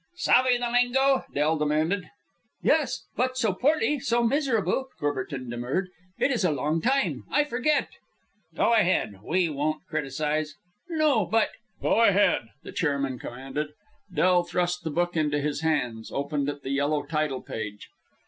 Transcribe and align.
"Savve 0.15 0.57
the 0.59 0.71
lingo?" 0.71 1.25
Del 1.31 1.57
demanded. 1.59 2.09
"Yes; 2.63 3.05
but 3.15 3.37
so 3.37 3.53
poorly, 3.53 3.99
so 3.99 4.23
miserable," 4.23 4.87
Courbertin 4.99 5.47
demurred. 5.47 5.89
"It 6.17 6.31
is 6.31 6.43
a 6.43 6.49
long 6.49 6.81
time. 6.81 7.23
I 7.29 7.43
forget." 7.43 7.87
"Go 8.55 8.73
ahead. 8.73 9.19
We 9.23 9.47
won't 9.47 9.85
criticise." 9.85 10.55
"No, 10.89 11.27
but" 11.27 11.49
"Go 11.83 12.01
ahead!" 12.01 12.47
the 12.63 12.71
chairman 12.71 13.19
commanded. 13.19 13.73
Del 14.11 14.41
thrust 14.43 14.83
the 14.83 14.89
book 14.89 15.15
into 15.15 15.39
his 15.39 15.61
hands, 15.61 16.11
opened 16.11 16.49
at 16.49 16.63
the 16.63 16.71
yellow 16.71 17.03
title 17.03 17.43
page. 17.43 17.87